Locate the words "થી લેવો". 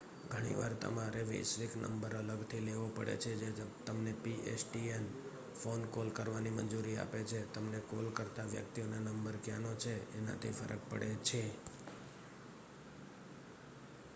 2.49-2.85